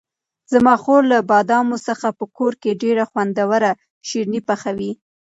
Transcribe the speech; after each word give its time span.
زما 0.53 0.75
خور 0.83 1.01
له 1.11 1.17
بادامو 1.29 1.77
څخه 1.87 2.07
په 2.19 2.25
کور 2.37 2.53
کې 2.61 2.79
ډېر 2.83 2.97
خوندور 3.09 3.63
شیریني 4.07 4.41
پخوي. 4.47 4.91